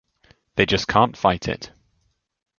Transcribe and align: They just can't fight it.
They 0.55 0.65
just 0.65 0.87
can't 0.87 1.15
fight 1.15 1.47
it. 1.47 1.69